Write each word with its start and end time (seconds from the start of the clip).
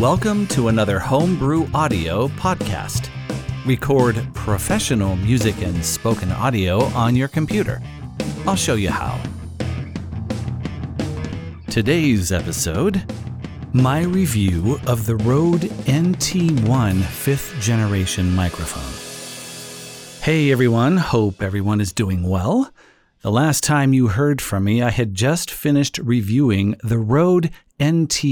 Welcome 0.00 0.46
to 0.48 0.68
another 0.68 0.98
Homebrew 0.98 1.68
Audio 1.72 2.28
podcast. 2.28 3.08
Record 3.64 4.28
professional 4.34 5.16
music 5.16 5.62
and 5.62 5.82
spoken 5.82 6.30
audio 6.32 6.84
on 6.88 7.16
your 7.16 7.28
computer. 7.28 7.80
I'll 8.46 8.56
show 8.56 8.74
you 8.74 8.90
how. 8.90 9.18
Today's 11.70 12.30
episode 12.30 13.10
my 13.72 14.02
review 14.02 14.78
of 14.86 15.06
the 15.06 15.16
Rode 15.16 15.62
NT1 15.62 17.02
fifth 17.02 17.58
generation 17.58 18.34
microphone. 18.34 18.92
Hey 20.22 20.52
everyone, 20.52 20.98
hope 20.98 21.42
everyone 21.42 21.80
is 21.80 21.94
doing 21.94 22.22
well. 22.28 22.70
The 23.22 23.32
last 23.32 23.64
time 23.64 23.94
you 23.94 24.08
heard 24.08 24.42
from 24.42 24.64
me, 24.64 24.82
I 24.82 24.90
had 24.90 25.14
just 25.14 25.50
finished 25.50 25.96
reviewing 25.96 26.76
the 26.84 26.98
Rode 26.98 27.50
NT 27.82 28.22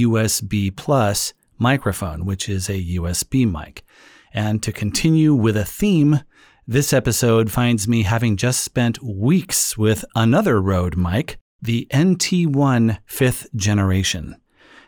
USB 0.00 0.74
Plus 0.74 1.32
microphone, 1.58 2.24
which 2.24 2.48
is 2.48 2.68
a 2.68 2.82
USB 2.96 3.50
mic. 3.50 3.84
And 4.32 4.62
to 4.62 4.72
continue 4.72 5.34
with 5.34 5.56
a 5.56 5.64
theme, 5.64 6.20
this 6.66 6.92
episode 6.92 7.50
finds 7.50 7.86
me 7.86 8.04
having 8.04 8.36
just 8.36 8.64
spent 8.64 9.02
weeks 9.02 9.76
with 9.76 10.04
another 10.16 10.60
Rode 10.60 10.96
mic, 10.96 11.38
the 11.60 11.86
NT1 11.92 12.98
fifth 13.06 13.54
generation. 13.54 14.36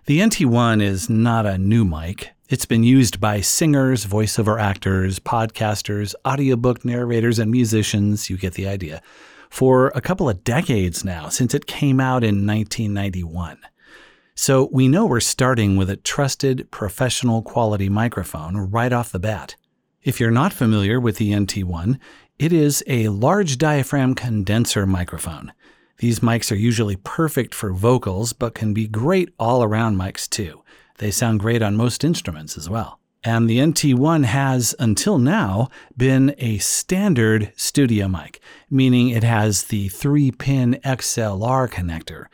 The 0.06 0.20
NT1 0.20 0.83
is 0.83 1.11
not 1.11 1.47
a 1.47 1.59
new 1.59 1.84
mic. 1.84 2.33
It's 2.48 2.64
been 2.64 2.84
used 2.84 3.20
by 3.20 3.41
singers, 3.41 4.06
voiceover 4.06 4.61
actors, 4.61 5.19
podcasters, 5.19 6.14
audiobook 6.25 6.84
narrators, 6.84 7.39
and 7.39 7.51
musicians. 7.51 8.30
You 8.30 8.37
get 8.37 8.55
the 8.55 8.69
idea 8.69 9.03
for 9.51 9.89
a 9.95 10.01
couple 10.01 10.28
of 10.28 10.45
decades 10.45 11.05
now, 11.05 11.28
since 11.28 11.55
it 11.55 11.67
came 11.67 12.01
out 12.01 12.23
in 12.23 12.47
1991. 12.47 13.59
So 14.38 14.68
we 14.70 14.86
know 14.86 15.06
we're 15.06 15.20
starting 15.20 15.78
with 15.78 15.88
a 15.88 15.97
trusted 15.97 16.70
professional 16.70 17.41
quality 17.41 17.88
microphone 17.88 18.70
right 18.70 18.92
off 18.92 19.11
the 19.11 19.19
bat. 19.19 19.56
If 20.02 20.20
you're 20.20 20.30
not 20.30 20.52
familiar 20.52 21.00
with 21.00 21.16
the 21.16 21.33
NT1, 21.33 21.98
it 22.38 22.52
is 22.52 22.84
a 22.86 23.08
large 23.08 23.56
diaphragm 23.56 24.14
condenser 24.14 24.84
microphone. 24.86 25.55
These 25.98 26.20
mics 26.20 26.52
are 26.52 26.56
usually 26.56 26.96
perfect 26.96 27.55
for 27.55 27.72
vocals, 27.72 28.34
but 28.34 28.55
can 28.55 28.74
be 28.74 28.86
great 28.86 29.30
all 29.38 29.62
around 29.62 29.96
mics 29.96 30.28
too. 30.28 30.62
They 30.98 31.11
sound 31.11 31.41
great 31.41 31.62
on 31.62 31.74
most 31.74 32.05
instruments 32.05 32.58
as 32.58 32.68
well. 32.68 33.00
And 33.24 33.48
the 33.48 33.58
NT1 33.58 34.27
has, 34.27 34.74
until 34.78 35.18
now, 35.18 35.70
been 35.96 36.34
a 36.36 36.58
standard 36.58 37.52
studio 37.56 38.06
mic, 38.06 38.41
meaning 38.68 39.08
it 39.08 39.24
has 39.24 39.64
the 39.64 39.89
3 39.89 40.30
pin 40.33 40.78
XLR 40.84 41.70
connector. 41.70 42.27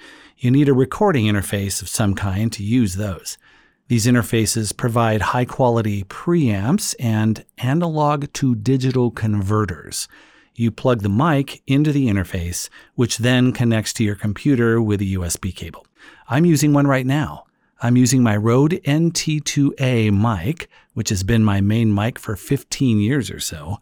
You 0.43 0.51
need 0.51 0.69
a 0.69 0.75
recording 0.75 1.27
interface 1.27 1.83
of 1.83 1.89
some 1.89 2.17
kind 2.17 2.53
to 2.55 2.65
use 2.65 2.97
those. 2.97 3.39
These 3.87 4.07
interfaces 4.07 4.77
provide 4.77 5.23
high 5.23 5.45
quality 5.45 6.03
preamps 6.03 6.97
and 6.99 7.45
analog 7.59 8.33
to 8.33 8.57
digital 8.57 9.13
converters. 9.13 10.09
You 10.57 10.73
plug 10.73 11.03
the 11.03 11.09
mic 11.09 11.63
into 11.69 11.93
the 11.93 12.09
interface, 12.09 12.69
which 12.97 13.19
then 13.19 13.53
connects 13.53 13.93
to 13.93 14.03
your 14.03 14.17
computer 14.17 14.83
with 14.83 15.01
a 15.01 15.15
USB 15.15 15.55
cable. 15.55 15.87
I'm 16.27 16.45
using 16.45 16.73
one 16.73 16.89
right 16.89 17.07
now. 17.07 17.45
I'm 17.81 17.97
using 17.97 18.25
my 18.25 18.37
Rode 18.37 18.81
NT2A 18.85 20.11
mic, 20.11 20.69
which 20.95 21.11
has 21.11 21.23
been 21.23 21.45
my 21.45 21.61
main 21.61 21.95
mic 21.95 22.19
for 22.19 22.35
15 22.35 22.99
years 22.99 23.31
or 23.31 23.39
so, 23.39 23.79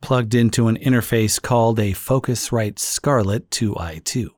plugged 0.00 0.34
into 0.34 0.66
an 0.66 0.76
interface 0.78 1.40
called 1.40 1.78
a 1.78 1.92
Focusrite 1.92 2.80
Scarlett 2.80 3.48
2i2. 3.50 4.30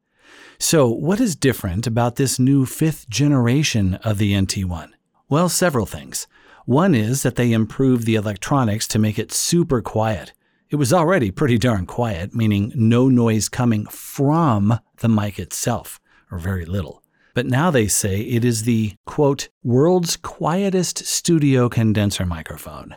So, 0.63 0.87
what 0.87 1.19
is 1.21 1.35
different 1.35 1.89
about 1.89 2.15
this 2.15 2.39
new 2.39 2.65
fifth 2.67 3.09
generation 3.11 3.97
of 3.97 4.19
the 4.19 4.33
NT1? 4.33 4.93
Well, 5.29 5.49
several 5.49 5.87
things. 5.87 6.29
One 6.67 6.95
is 6.95 7.25
that 7.25 7.35
they 7.35 7.53
improved 7.53 8.07
the 8.07 8.15
electronics 8.15 8.87
to 8.89 9.01
make 9.01 9.19
it 9.19 9.33
super 9.33 9.83
quiet. 9.83 10.33
It 10.71 10.77
was 10.77 10.93
already 10.93 11.33
pretty 11.33 11.59
darn 11.59 11.85
quiet, 11.85 12.33
meaning 12.33 12.73
no 12.77 13.09
noise 13.09 13.49
coming 13.49 13.87
from 13.87 14.79
the 14.99 15.09
mic 15.09 15.41
itself, 15.41 16.01
or 16.31 16.39
very 16.39 16.65
little. 16.65 17.03
But 17.35 17.47
now 17.47 17.73
they 17.73 17.89
say 17.89 18.21
it 18.21 18.45
is 18.45 18.63
the, 18.63 18.95
quote, 19.05 19.49
world's 19.65 20.17
quietest 20.17 21.05
studio 21.05 21.69
condenser 21.69 22.25
microphone. 22.25 22.95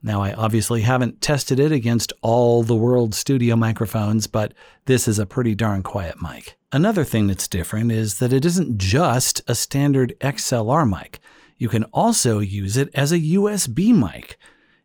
Now, 0.00 0.22
I 0.22 0.32
obviously 0.32 0.82
haven't 0.82 1.20
tested 1.20 1.58
it 1.58 1.72
against 1.72 2.12
all 2.22 2.62
the 2.62 2.76
world's 2.76 3.18
studio 3.18 3.56
microphones, 3.56 4.28
but 4.28 4.54
this 4.84 5.08
is 5.08 5.18
a 5.18 5.26
pretty 5.26 5.56
darn 5.56 5.82
quiet 5.82 6.22
mic. 6.22 6.56
Another 6.72 7.04
thing 7.04 7.26
that's 7.26 7.48
different 7.48 7.90
is 7.90 8.18
that 8.18 8.32
it 8.32 8.44
isn't 8.44 8.78
just 8.78 9.42
a 9.48 9.54
standard 9.54 10.14
XLR 10.20 10.88
mic. 10.88 11.20
You 11.58 11.68
can 11.68 11.84
also 11.84 12.38
use 12.38 12.76
it 12.76 12.88
as 12.94 13.12
a 13.12 13.18
USB 13.18 13.94
mic. 13.94 14.38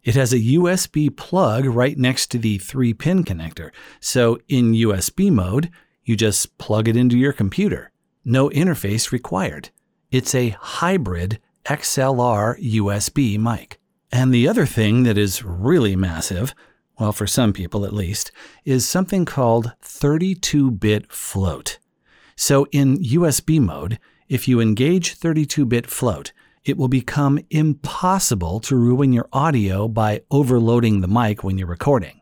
It 0.03 0.16
has 0.16 0.34
a 0.34 0.40
USB 0.40 1.16
plug 1.16 1.66
right 1.66 1.97
next 1.97 2.28
to 2.31 2.38
the 2.38 2.57
3 2.57 2.94
pin 2.94 3.23
connector. 3.23 3.72
So, 4.00 4.40
in 4.47 4.73
USB 4.73 5.31
mode, 5.31 5.72
you 6.03 6.16
just 6.16 6.57
plug 6.57 6.88
it 6.88 6.96
into 6.96 7.18
your 7.18 7.34
computer 7.34 7.91
no 8.25 8.50
interface 8.50 9.12
required. 9.12 9.69
It's 10.09 10.34
a 10.34 10.50
hybrid 10.59 11.40
XLR 11.66 12.59
USB 12.59 13.38
mic. 13.38 13.79
And 14.12 14.34
the 14.34 14.47
other 14.47 14.66
thing 14.66 15.03
that 15.03 15.17
is 15.17 15.44
really 15.44 15.96
massive, 15.96 16.56
well, 17.00 17.11
for 17.11 17.28
some 17.28 17.53
people 17.53 17.85
at 17.85 17.94
least, 17.94 18.31
is 18.63 18.88
something 18.88 19.25
called 19.25 19.73
32 19.81 20.72
bit 20.72 21.11
float. 21.11 21.79
So 22.35 22.67
in 22.72 22.97
USB 22.97 23.59
mode, 23.59 24.00
if 24.28 24.47
you 24.47 24.59
engage 24.59 25.13
32 25.13 25.66
bit 25.66 25.88
float, 25.88 26.31
it 26.63 26.78
will 26.78 26.88
become 26.88 27.39
impossible 27.51 28.59
to 28.61 28.75
ruin 28.75 29.13
your 29.13 29.29
audio 29.31 29.88
by 29.88 30.22
overloading 30.31 31.01
the 31.01 31.07
mic 31.07 31.44
when 31.44 31.57
you're 31.57 31.67
recording. 31.67 32.22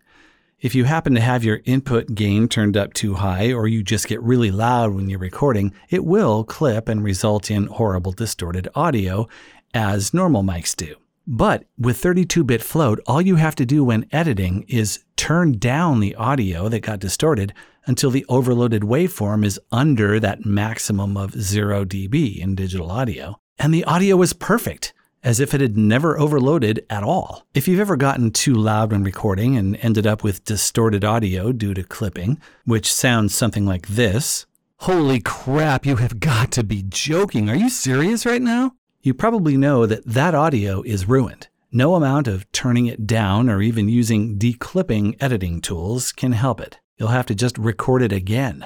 If 0.59 0.75
you 0.75 0.85
happen 0.85 1.13
to 1.15 1.21
have 1.21 1.43
your 1.43 1.61
input 1.65 2.15
gain 2.15 2.47
turned 2.47 2.77
up 2.77 2.93
too 2.93 3.15
high 3.15 3.51
or 3.51 3.67
you 3.67 3.83
just 3.83 4.07
get 4.07 4.21
really 4.21 4.51
loud 4.51 4.93
when 4.93 5.09
you're 5.09 5.19
recording, 5.19 5.73
it 5.89 6.05
will 6.05 6.43
clip 6.43 6.87
and 6.87 7.03
result 7.03 7.51
in 7.51 7.67
horrible 7.67 8.13
distorted 8.13 8.69
audio, 8.73 9.27
as 9.73 10.13
normal 10.13 10.43
mics 10.43 10.75
do. 10.75 10.95
But 11.25 11.65
with 11.77 11.97
32 11.97 12.43
bit 12.43 12.61
float, 12.61 12.99
all 13.07 13.21
you 13.21 13.37
have 13.37 13.55
to 13.55 13.65
do 13.65 13.83
when 13.83 14.07
editing 14.11 14.65
is 14.67 15.03
turn 15.15 15.53
down 15.57 15.99
the 15.99 16.15
audio 16.15 16.67
that 16.67 16.81
got 16.81 16.99
distorted 16.99 17.53
until 17.85 18.11
the 18.11 18.25
overloaded 18.27 18.83
waveform 18.83 19.45
is 19.45 19.59
under 19.71 20.19
that 20.19 20.45
maximum 20.45 21.15
of 21.15 21.31
0 21.33 21.85
dB 21.85 22.39
in 22.39 22.55
digital 22.55 22.91
audio, 22.91 23.39
and 23.57 23.73
the 23.73 23.83
audio 23.85 24.21
is 24.21 24.33
perfect 24.33 24.93
as 25.23 25.39
if 25.39 25.53
it 25.53 25.61
had 25.61 25.77
never 25.77 26.19
overloaded 26.19 26.85
at 26.89 27.03
all. 27.03 27.45
If 27.53 27.67
you've 27.67 27.79
ever 27.79 27.95
gotten 27.95 28.31
too 28.31 28.53
loud 28.53 28.91
when 28.91 29.03
recording 29.03 29.55
and 29.55 29.77
ended 29.77 30.05
up 30.05 30.23
with 30.23 30.43
distorted 30.43 31.05
audio 31.05 31.53
due 31.53 31.73
to 31.73 31.83
clipping, 31.83 32.41
which 32.65 32.93
sounds 32.93 33.33
something 33.33 33.65
like 33.65 33.87
this 33.87 34.45
Holy 34.79 35.21
crap, 35.21 35.85
you 35.85 35.95
have 35.95 36.19
got 36.19 36.51
to 36.51 36.63
be 36.63 36.83
joking. 36.83 37.49
Are 37.49 37.55
you 37.55 37.69
serious 37.69 38.25
right 38.25 38.41
now? 38.41 38.73
You 39.05 39.13
probably 39.13 39.57
know 39.57 39.85
that 39.85 40.05
that 40.05 40.33
audio 40.33 40.81
is 40.83 41.09
ruined. 41.09 41.49
No 41.73 41.95
amount 41.95 42.29
of 42.29 42.49
turning 42.53 42.85
it 42.85 43.05
down 43.05 43.49
or 43.49 43.61
even 43.61 43.89
using 43.89 44.37
declipping 44.37 45.17
editing 45.19 45.59
tools 45.59 46.13
can 46.13 46.31
help 46.31 46.61
it. 46.61 46.79
You'll 46.95 47.09
have 47.09 47.25
to 47.25 47.35
just 47.35 47.57
record 47.57 48.01
it 48.01 48.13
again. 48.13 48.65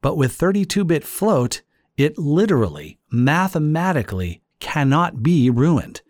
But 0.00 0.16
with 0.16 0.32
32 0.32 0.84
bit 0.84 1.04
float, 1.04 1.62
it 1.96 2.18
literally, 2.18 2.98
mathematically 3.12 4.42
cannot 4.58 5.22
be 5.22 5.50
ruined. 5.50 6.02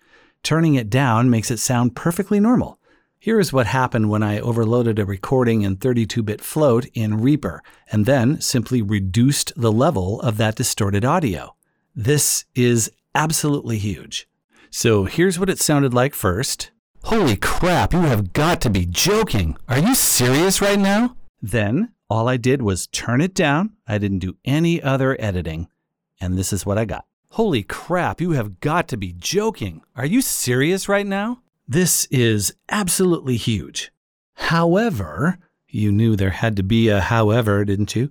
Turning 0.43 0.75
it 0.75 0.89
down 0.89 1.29
makes 1.29 1.51
it 1.51 1.59
sound 1.59 1.95
perfectly 1.95 2.41
normal. 2.41 2.79
Here 3.19 3.39
is 3.39 3.53
what 3.53 3.67
happened 3.67 4.09
when 4.09 4.23
I 4.23 4.41
overloaded 4.41 4.99
a 4.99 5.05
recording 5.05 5.61
in 5.61 5.77
32 5.77 6.23
bit 6.23 6.41
float 6.41 6.87
in 6.95 7.21
Reaper 7.21 7.63
and 7.93 8.07
then 8.07 8.41
simply 8.41 8.81
reduced 8.81 9.53
the 9.55 9.73
level 9.73 10.19
of 10.23 10.39
that 10.39 10.55
distorted 10.55 11.05
audio. 11.05 11.55
This 11.95 12.47
is 12.55 12.91
absolutely 13.17 13.79
huge. 13.79 14.29
So 14.71 15.05
here's 15.05 15.39
what 15.39 15.49
it 15.49 15.59
sounded 15.59 15.95
like 15.95 16.15
first. 16.15 16.71
Holy 17.05 17.37
crap, 17.37 17.95
you 17.95 18.01
have 18.01 18.35
got 18.35 18.61
to 18.61 18.71
be 18.71 18.85
joking. 18.85 19.57
Are 19.69 19.79
you 19.79 19.95
serious 19.95 20.61
right 20.61 20.79
now? 20.79 21.17
Then 21.41 21.93
all 22.11 22.29
I 22.29 22.37
did 22.37 22.61
was 22.61 22.87
turn 22.89 23.23
it 23.23 23.35
down. 23.35 23.73
I 23.89 23.97
didn't 23.99 24.19
do 24.19 24.37
any 24.45 24.83
other 24.83 25.17
editing. 25.19 25.69
And 26.21 26.37
this 26.37 26.53
is 26.53 26.67
what 26.67 26.79
I 26.79 26.85
got. 26.85 27.07
Holy 27.31 27.63
crap, 27.63 28.21
you 28.21 28.33
have 28.33 28.61
got 28.61 28.87
to 28.89 28.97
be 28.97 29.15
joking. 29.17 29.83
Are 29.97 30.07
you 30.07 30.21
serious 30.21 30.89
right 30.89 31.07
now? 31.07 31.41
This 31.67 32.07
is 32.11 32.55
absolutely 32.69 33.37
huge. 33.37 33.93
However, 34.35 35.39
you 35.77 35.93
knew 35.93 36.17
there 36.17 36.31
had 36.31 36.57
to 36.57 36.63
be 36.63 36.89
a 36.89 37.01
however, 37.01 37.65
didn't 37.65 37.95
you? 37.95 38.11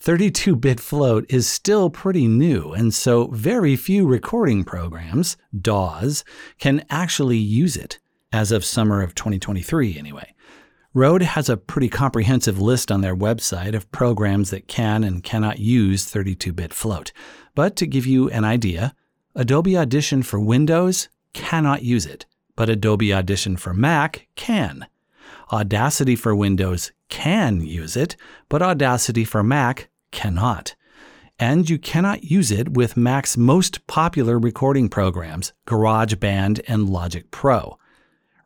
32 0.00 0.54
bit 0.56 0.78
float 0.78 1.24
is 1.28 1.48
still 1.48 1.90
pretty 1.90 2.28
new, 2.28 2.72
and 2.72 2.92
so 2.92 3.28
very 3.28 3.74
few 3.76 4.06
recording 4.06 4.62
programs, 4.62 5.36
DAWs, 5.58 6.24
can 6.58 6.84
actually 6.90 7.38
use 7.38 7.76
it, 7.76 7.98
as 8.32 8.52
of 8.52 8.64
summer 8.64 9.02
of 9.02 9.14
2023 9.14 9.98
anyway. 9.98 10.34
Rode 10.92 11.22
has 11.22 11.48
a 11.48 11.56
pretty 11.56 11.88
comprehensive 11.88 12.60
list 12.60 12.90
on 12.90 13.00
their 13.00 13.16
website 13.16 13.74
of 13.74 13.90
programs 13.92 14.50
that 14.50 14.68
can 14.68 15.04
and 15.04 15.22
cannot 15.22 15.58
use 15.58 16.04
32 16.06 16.52
bit 16.52 16.72
float. 16.72 17.12
But 17.54 17.76
to 17.76 17.86
give 17.86 18.06
you 18.06 18.30
an 18.30 18.44
idea, 18.44 18.94
Adobe 19.34 19.76
Audition 19.76 20.22
for 20.22 20.40
Windows 20.40 21.08
cannot 21.34 21.82
use 21.82 22.06
it, 22.06 22.24
but 22.54 22.70
Adobe 22.70 23.12
Audition 23.12 23.56
for 23.58 23.74
Mac 23.74 24.26
can. 24.36 24.86
Audacity 25.52 26.16
for 26.16 26.34
Windows 26.34 26.90
can 27.08 27.60
use 27.60 27.96
it, 27.96 28.16
but 28.48 28.62
Audacity 28.62 29.24
for 29.24 29.44
Mac 29.44 29.88
cannot. 30.10 30.74
And 31.38 31.70
you 31.70 31.78
cannot 31.78 32.24
use 32.24 32.50
it 32.50 32.72
with 32.72 32.96
Mac's 32.96 33.36
most 33.36 33.86
popular 33.86 34.38
recording 34.38 34.88
programs, 34.88 35.52
GarageBand 35.66 36.62
and 36.66 36.90
Logic 36.90 37.30
Pro. 37.30 37.78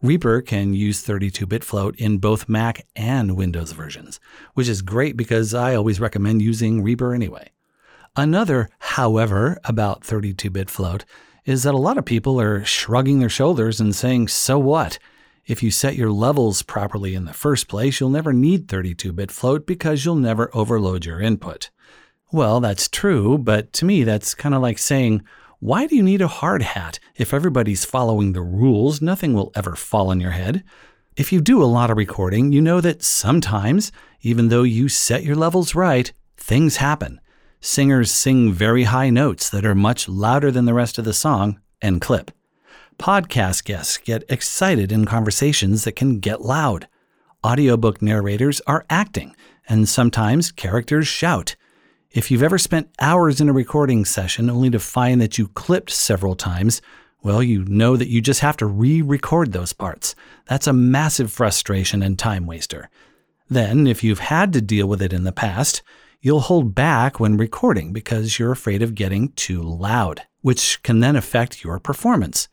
Reaper 0.02 0.42
can 0.42 0.74
use 0.74 1.00
32 1.00 1.46
bit 1.46 1.64
float 1.64 1.96
in 1.96 2.18
both 2.18 2.48
Mac 2.48 2.86
and 2.94 3.36
Windows 3.36 3.72
versions, 3.72 4.20
which 4.54 4.68
is 4.68 4.82
great 4.82 5.16
because 5.16 5.54
I 5.54 5.74
always 5.74 6.00
recommend 6.00 6.42
using 6.42 6.82
Reaper 6.82 7.14
anyway. 7.14 7.50
Another, 8.16 8.68
however, 8.78 9.58
about 9.64 10.04
32 10.04 10.50
bit 10.50 10.68
float 10.68 11.04
is 11.46 11.62
that 11.62 11.74
a 11.74 11.78
lot 11.78 11.96
of 11.96 12.04
people 12.04 12.40
are 12.40 12.64
shrugging 12.64 13.20
their 13.20 13.28
shoulders 13.28 13.80
and 13.80 13.94
saying, 13.94 14.28
so 14.28 14.58
what? 14.58 14.98
If 15.50 15.64
you 15.64 15.72
set 15.72 15.96
your 15.96 16.12
levels 16.12 16.62
properly 16.62 17.16
in 17.16 17.24
the 17.24 17.32
first 17.32 17.66
place, 17.66 17.98
you'll 17.98 18.08
never 18.08 18.32
need 18.32 18.68
32 18.68 19.12
bit 19.12 19.32
float 19.32 19.66
because 19.66 20.04
you'll 20.04 20.14
never 20.14 20.48
overload 20.54 21.04
your 21.04 21.20
input. 21.20 21.70
Well, 22.30 22.60
that's 22.60 22.86
true, 22.86 23.36
but 23.36 23.72
to 23.72 23.84
me, 23.84 24.04
that's 24.04 24.32
kind 24.32 24.54
of 24.54 24.62
like 24.62 24.78
saying, 24.78 25.24
why 25.58 25.88
do 25.88 25.96
you 25.96 26.04
need 26.04 26.22
a 26.22 26.28
hard 26.28 26.62
hat? 26.62 27.00
If 27.16 27.34
everybody's 27.34 27.84
following 27.84 28.32
the 28.32 28.42
rules, 28.42 29.02
nothing 29.02 29.34
will 29.34 29.50
ever 29.56 29.74
fall 29.74 30.10
on 30.10 30.20
your 30.20 30.30
head. 30.30 30.62
If 31.16 31.32
you 31.32 31.40
do 31.40 31.60
a 31.60 31.64
lot 31.64 31.90
of 31.90 31.96
recording, 31.96 32.52
you 32.52 32.60
know 32.60 32.80
that 32.80 33.02
sometimes, 33.02 33.90
even 34.20 34.50
though 34.50 34.62
you 34.62 34.88
set 34.88 35.24
your 35.24 35.34
levels 35.34 35.74
right, 35.74 36.12
things 36.36 36.76
happen. 36.76 37.20
Singers 37.60 38.12
sing 38.12 38.52
very 38.52 38.84
high 38.84 39.10
notes 39.10 39.50
that 39.50 39.66
are 39.66 39.74
much 39.74 40.08
louder 40.08 40.52
than 40.52 40.66
the 40.66 40.74
rest 40.74 40.96
of 40.96 41.04
the 41.04 41.12
song 41.12 41.58
and 41.82 42.00
clip. 42.00 42.30
Podcast 43.00 43.64
guests 43.64 43.96
get 43.96 44.24
excited 44.28 44.92
in 44.92 45.06
conversations 45.06 45.84
that 45.84 45.96
can 45.96 46.18
get 46.18 46.42
loud. 46.42 46.86
Audiobook 47.42 48.02
narrators 48.02 48.60
are 48.66 48.84
acting, 48.90 49.34
and 49.66 49.88
sometimes 49.88 50.52
characters 50.52 51.08
shout. 51.08 51.56
If 52.10 52.30
you've 52.30 52.42
ever 52.42 52.58
spent 52.58 52.90
hours 53.00 53.40
in 53.40 53.48
a 53.48 53.54
recording 53.54 54.04
session 54.04 54.50
only 54.50 54.68
to 54.68 54.78
find 54.78 55.18
that 55.22 55.38
you 55.38 55.48
clipped 55.48 55.88
several 55.88 56.34
times, 56.34 56.82
well, 57.22 57.42
you 57.42 57.64
know 57.64 57.96
that 57.96 58.10
you 58.10 58.20
just 58.20 58.40
have 58.40 58.58
to 58.58 58.66
re 58.66 59.00
record 59.00 59.52
those 59.52 59.72
parts. 59.72 60.14
That's 60.44 60.66
a 60.66 60.74
massive 60.74 61.32
frustration 61.32 62.02
and 62.02 62.18
time 62.18 62.44
waster. 62.44 62.90
Then, 63.48 63.86
if 63.86 64.04
you've 64.04 64.18
had 64.18 64.52
to 64.52 64.60
deal 64.60 64.86
with 64.86 65.00
it 65.00 65.14
in 65.14 65.24
the 65.24 65.32
past, 65.32 65.82
you'll 66.20 66.40
hold 66.40 66.74
back 66.74 67.18
when 67.18 67.38
recording 67.38 67.94
because 67.94 68.38
you're 68.38 68.52
afraid 68.52 68.82
of 68.82 68.94
getting 68.94 69.32
too 69.32 69.62
loud, 69.62 70.26
which 70.42 70.82
can 70.82 71.00
then 71.00 71.16
affect 71.16 71.64
your 71.64 71.78
performance. 71.78 72.46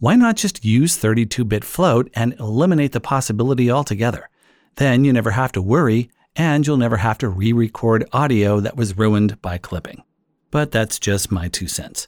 Why 0.00 0.14
not 0.14 0.36
just 0.36 0.64
use 0.64 0.96
32 0.96 1.44
bit 1.44 1.64
float 1.64 2.08
and 2.14 2.34
eliminate 2.34 2.92
the 2.92 3.00
possibility 3.00 3.68
altogether? 3.68 4.28
Then 4.76 5.04
you 5.04 5.12
never 5.12 5.32
have 5.32 5.50
to 5.52 5.62
worry 5.62 6.08
and 6.36 6.64
you'll 6.64 6.76
never 6.76 6.98
have 6.98 7.18
to 7.18 7.28
re 7.28 7.52
record 7.52 8.08
audio 8.12 8.60
that 8.60 8.76
was 8.76 8.96
ruined 8.96 9.42
by 9.42 9.58
clipping. 9.58 10.04
But 10.52 10.70
that's 10.70 11.00
just 11.00 11.32
my 11.32 11.48
two 11.48 11.66
cents. 11.66 12.06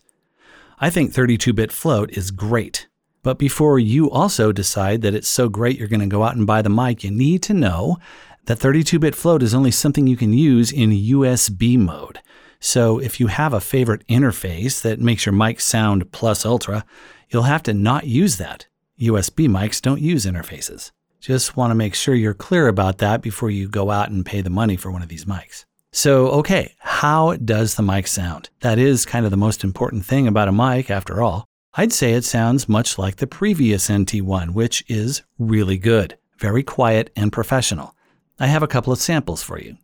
I 0.78 0.88
think 0.88 1.12
32 1.12 1.52
bit 1.52 1.72
float 1.72 2.16
is 2.16 2.30
great. 2.30 2.86
But 3.24 3.40
before 3.40 3.80
you 3.80 4.08
also 4.08 4.52
decide 4.52 5.02
that 5.02 5.14
it's 5.14 5.28
so 5.28 5.48
great 5.48 5.76
you're 5.76 5.88
going 5.88 5.98
to 5.98 6.06
go 6.06 6.22
out 6.22 6.36
and 6.36 6.46
buy 6.46 6.62
the 6.62 6.70
mic, 6.70 7.02
you 7.02 7.10
need 7.10 7.42
to 7.42 7.54
know 7.54 7.98
that 8.44 8.60
32 8.60 9.00
bit 9.00 9.16
float 9.16 9.42
is 9.42 9.52
only 9.52 9.72
something 9.72 10.06
you 10.06 10.16
can 10.16 10.32
use 10.32 10.70
in 10.70 10.90
USB 10.90 11.76
mode. 11.76 12.20
So 12.60 12.98
if 12.98 13.18
you 13.18 13.28
have 13.28 13.54
a 13.54 13.60
favorite 13.60 14.06
interface 14.06 14.82
that 14.82 15.00
makes 15.00 15.24
your 15.26 15.32
mic 15.32 15.60
sound 15.60 16.12
plus 16.12 16.44
ultra, 16.44 16.84
you'll 17.30 17.44
have 17.44 17.62
to 17.64 17.74
not 17.74 18.06
use 18.06 18.36
that. 18.36 18.66
USB 19.00 19.48
mics 19.48 19.80
don't 19.80 20.00
use 20.00 20.26
interfaces. 20.26 20.92
Just 21.20 21.56
want 21.56 21.70
to 21.70 21.74
make 21.74 21.94
sure 21.94 22.14
you're 22.14 22.34
clear 22.34 22.68
about 22.68 22.98
that 22.98 23.22
before 23.22 23.50
you 23.50 23.68
go 23.68 23.90
out 23.90 24.10
and 24.10 24.24
pay 24.24 24.42
the 24.42 24.50
money 24.50 24.76
for 24.76 24.90
one 24.90 25.02
of 25.02 25.08
these 25.08 25.24
mics. 25.24 25.64
So, 25.92 26.28
okay, 26.28 26.74
how 26.78 27.36
does 27.36 27.74
the 27.74 27.82
mic 27.82 28.06
sound? 28.06 28.50
That 28.60 28.78
is 28.78 29.04
kind 29.04 29.24
of 29.24 29.30
the 29.30 29.36
most 29.36 29.64
important 29.64 30.04
thing 30.04 30.28
about 30.28 30.48
a 30.48 30.52
mic, 30.52 30.90
after 30.90 31.20
all. 31.20 31.46
I'd 31.74 31.92
say 31.92 32.12
it 32.12 32.24
sounds 32.24 32.68
much 32.68 32.98
like 32.98 33.16
the 33.16 33.26
previous 33.26 33.88
NT1, 33.88 34.50
which 34.50 34.84
is 34.88 35.22
really 35.38 35.78
good, 35.78 36.16
very 36.38 36.62
quiet 36.62 37.10
and 37.16 37.32
professional. 37.32 37.94
I 38.38 38.46
have 38.46 38.62
a 38.62 38.68
couple 38.68 38.92
of 38.92 39.00
samples 39.00 39.42
for 39.42 39.58
you. 39.58 39.76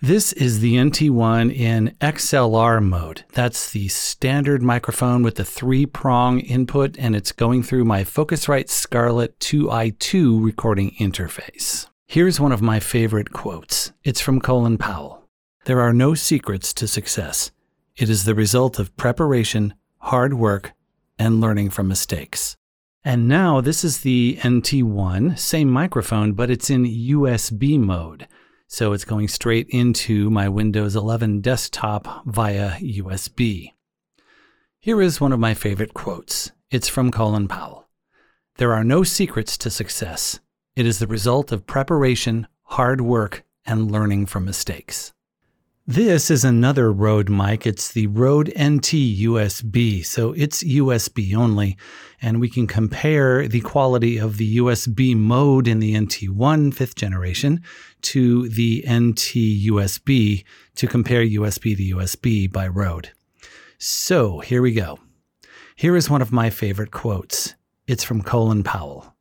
This 0.00 0.32
is 0.34 0.60
the 0.60 0.76
NT1 0.76 1.52
in 1.52 1.96
XLR 2.00 2.80
mode. 2.80 3.24
That's 3.32 3.72
the 3.72 3.88
standard 3.88 4.62
microphone 4.62 5.24
with 5.24 5.34
the 5.34 5.44
three 5.44 5.86
prong 5.86 6.38
input, 6.38 6.96
and 7.00 7.16
it's 7.16 7.32
going 7.32 7.64
through 7.64 7.84
my 7.84 8.04
Focusrite 8.04 8.68
Scarlett 8.68 9.36
2i2 9.40 10.40
recording 10.40 10.92
interface. 11.00 11.88
Here's 12.06 12.38
one 12.38 12.52
of 12.52 12.62
my 12.62 12.78
favorite 12.78 13.32
quotes. 13.32 13.90
It's 14.04 14.20
from 14.20 14.40
Colin 14.40 14.78
Powell 14.78 15.24
There 15.64 15.80
are 15.80 15.92
no 15.92 16.14
secrets 16.14 16.72
to 16.74 16.86
success. 16.86 17.50
It 17.96 18.08
is 18.08 18.24
the 18.24 18.36
result 18.36 18.78
of 18.78 18.96
preparation, 18.96 19.74
hard 19.98 20.34
work, 20.34 20.74
and 21.18 21.40
learning 21.40 21.70
from 21.70 21.88
mistakes. 21.88 22.56
And 23.04 23.26
now 23.26 23.60
this 23.60 23.82
is 23.82 24.02
the 24.02 24.38
NT1, 24.42 25.36
same 25.40 25.68
microphone, 25.68 26.34
but 26.34 26.50
it's 26.50 26.70
in 26.70 26.84
USB 26.84 27.80
mode. 27.80 28.28
So 28.70 28.92
it's 28.92 29.06
going 29.06 29.28
straight 29.28 29.66
into 29.70 30.28
my 30.28 30.50
Windows 30.50 30.94
11 30.94 31.40
desktop 31.40 32.26
via 32.26 32.72
USB. 32.72 33.72
Here 34.78 35.00
is 35.00 35.22
one 35.22 35.32
of 35.32 35.40
my 35.40 35.54
favorite 35.54 35.94
quotes. 35.94 36.52
It's 36.70 36.86
from 36.86 37.10
Colin 37.10 37.48
Powell. 37.48 37.88
There 38.58 38.74
are 38.74 38.84
no 38.84 39.04
secrets 39.04 39.56
to 39.58 39.70
success. 39.70 40.40
It 40.76 40.84
is 40.84 40.98
the 40.98 41.06
result 41.06 41.50
of 41.50 41.66
preparation, 41.66 42.46
hard 42.64 43.00
work, 43.00 43.42
and 43.64 43.90
learning 43.90 44.26
from 44.26 44.44
mistakes. 44.44 45.14
This 45.90 46.30
is 46.30 46.44
another 46.44 46.92
Rode 46.92 47.30
mic. 47.30 47.66
It's 47.66 47.90
the 47.90 48.08
Rode 48.08 48.48
NT 48.48 48.92
USB. 49.24 50.04
So 50.04 50.34
it's 50.34 50.62
USB 50.62 51.34
only. 51.34 51.78
And 52.20 52.42
we 52.42 52.50
can 52.50 52.66
compare 52.66 53.48
the 53.48 53.62
quality 53.62 54.18
of 54.18 54.36
the 54.36 54.58
USB 54.58 55.16
mode 55.16 55.66
in 55.66 55.78
the 55.78 55.94
NT1 55.94 56.74
fifth 56.74 56.94
generation 56.94 57.62
to 58.02 58.50
the 58.50 58.84
NT 58.86 59.64
USB 59.70 60.44
to 60.74 60.86
compare 60.86 61.24
USB 61.24 61.74
to 61.74 61.96
USB 61.96 62.52
by 62.52 62.68
Rode. 62.68 63.12
So 63.78 64.40
here 64.40 64.60
we 64.60 64.72
go. 64.72 64.98
Here 65.74 65.96
is 65.96 66.10
one 66.10 66.20
of 66.20 66.30
my 66.30 66.50
favorite 66.50 66.90
quotes. 66.90 67.54
It's 67.86 68.04
from 68.04 68.20
Colin 68.20 68.62
Powell. 68.62 69.16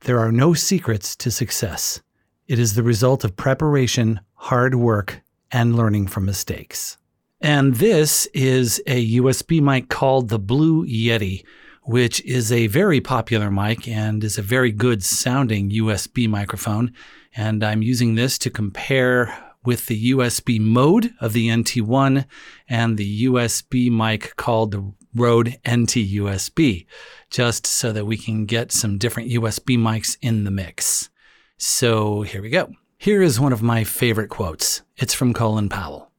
There 0.00 0.18
are 0.18 0.32
no 0.32 0.54
secrets 0.54 1.14
to 1.14 1.30
success. 1.30 2.02
It 2.48 2.58
is 2.58 2.74
the 2.74 2.82
result 2.82 3.22
of 3.22 3.36
preparation, 3.36 4.18
hard 4.34 4.74
work, 4.74 5.22
and 5.52 5.76
learning 5.76 6.06
from 6.06 6.24
mistakes. 6.24 6.96
And 7.40 7.76
this 7.76 8.26
is 8.34 8.82
a 8.86 9.16
USB 9.16 9.60
mic 9.62 9.88
called 9.88 10.28
the 10.28 10.38
Blue 10.38 10.86
Yeti, 10.86 11.44
which 11.84 12.20
is 12.24 12.52
a 12.52 12.66
very 12.66 13.00
popular 13.00 13.50
mic 13.50 13.88
and 13.88 14.22
is 14.22 14.36
a 14.36 14.42
very 14.42 14.70
good 14.70 15.02
sounding 15.02 15.70
USB 15.70 16.28
microphone. 16.28 16.92
And 17.34 17.64
I'm 17.64 17.82
using 17.82 18.14
this 18.14 18.36
to 18.38 18.50
compare 18.50 19.34
with 19.64 19.86
the 19.86 20.12
USB 20.12 20.60
mode 20.60 21.12
of 21.20 21.32
the 21.32 21.48
NT1 21.48 22.26
and 22.68 22.96
the 22.96 23.24
USB 23.24 23.90
mic 23.90 24.36
called 24.36 24.72
the 24.72 24.92
Rode 25.14 25.58
NT 25.68 25.96
USB, 26.14 26.86
just 27.30 27.66
so 27.66 27.90
that 27.92 28.06
we 28.06 28.16
can 28.16 28.46
get 28.46 28.70
some 28.70 28.96
different 28.96 29.30
USB 29.30 29.76
mics 29.76 30.16
in 30.22 30.44
the 30.44 30.50
mix. 30.50 31.10
So 31.56 32.22
here 32.22 32.40
we 32.40 32.48
go. 32.48 32.70
Here 32.96 33.22
is 33.22 33.40
one 33.40 33.52
of 33.52 33.62
my 33.62 33.82
favorite 33.82 34.28
quotes. 34.28 34.82
It's 35.00 35.14
from 35.14 35.32
Colin 35.32 35.70
Powell. 35.70 36.10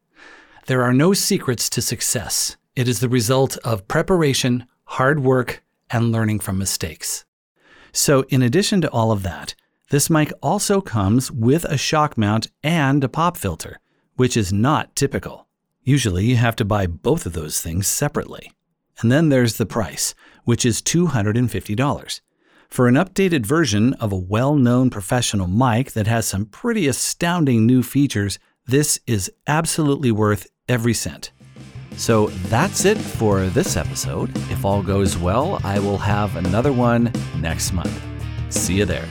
There 0.66 0.82
are 0.82 0.92
no 0.92 1.14
secrets 1.14 1.70
to 1.70 1.84
success. 1.84 2.58
It 2.76 2.88
is 2.88 3.00
the 3.00 3.10
result 3.10 3.56
of 3.58 3.88
preparation, 3.88 4.66
hard 4.86 5.20
work, 5.20 5.62
and 5.92 6.12
learning 6.12 6.40
from 6.40 6.58
mistakes. 6.58 7.24
So, 7.92 8.24
in 8.30 8.42
addition 8.42 8.82
to 8.82 8.90
all 8.90 9.12
of 9.12 9.22
that, 9.22 9.54
this 9.92 10.10
mic 10.10 10.34
also 10.42 10.82
comes 10.82 11.32
with 11.32 11.64
a 11.66 11.78
shock 11.78 12.18
mount 12.18 12.48
and 12.64 13.04
a 13.04 13.08
pop 13.08 13.38
filter, 13.38 13.80
which 14.16 14.36
is 14.36 14.52
not 14.52 14.96
typical. 14.96 15.48
Usually, 15.84 16.26
you 16.26 16.38
have 16.38 16.56
to 16.56 16.66
buy 16.66 16.88
both 16.88 17.28
of 17.28 17.34
those 17.34 17.62
things 17.62 17.86
separately. 17.86 18.52
And 19.02 19.12
then 19.12 19.30
there's 19.30 19.58
the 19.58 19.68
price, 19.68 20.16
which 20.44 20.66
is 20.66 20.82
$250 20.82 22.22
for 22.72 22.88
an 22.88 22.96
updated 22.96 23.46
version 23.46 23.94
of 23.96 24.14
a 24.14 24.18
well 24.18 24.56
known 24.56 24.90
professional 24.90 25.48
mic 25.48 25.92
that 25.92 26.08
has 26.08 26.26
some 26.26 26.46
pretty 26.46 26.88
astounding 26.88 27.68
new 27.68 27.84
features. 27.84 28.40
This 28.68 29.00
is 29.08 29.32
absolutely 29.48 30.12
worth 30.12 30.48
every 30.70 30.94
cent. 30.94 31.32
So 31.98 32.28
that's 32.48 32.86
it 32.86 32.98
for 32.98 33.46
this 33.48 33.76
episode. 33.76 34.36
If 34.52 34.64
all 34.64 34.82
goes 34.82 35.18
well, 35.18 35.60
I 35.64 35.80
will 35.80 35.98
have 35.98 36.36
another 36.36 36.72
one 36.72 37.12
next 37.40 37.74
month. 37.74 38.02
See 38.50 38.76
you 38.76 38.86
there. 38.86 39.08